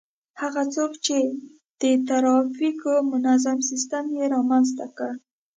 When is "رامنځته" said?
4.35-4.85